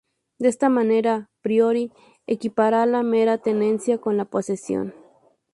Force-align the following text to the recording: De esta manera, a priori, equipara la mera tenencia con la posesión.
De 0.39 0.47
esta 0.49 0.67
manera, 0.67 1.13
a 1.15 1.29
priori, 1.43 1.91
equipara 2.25 2.87
la 2.87 3.03
mera 3.03 3.37
tenencia 3.37 3.99
con 3.99 4.17
la 4.17 4.25
posesión. 4.25 4.95